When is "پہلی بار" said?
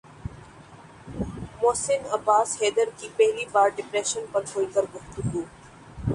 3.17-3.69